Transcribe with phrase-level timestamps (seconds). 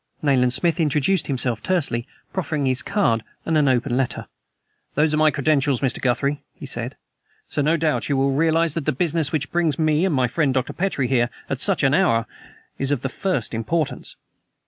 [0.23, 4.25] Nayland Smith introduced himself tersely, proffering his card and an open letter.
[4.95, 6.01] "Those are my credentials, Mr.
[6.01, 6.97] Guthrie," he said;
[7.47, 10.55] "so no doubt you will realize that the business which brings me and my friend,
[10.55, 10.73] Dr.
[10.73, 12.25] Petrie, here at such an hour
[12.79, 14.15] is of the first importance."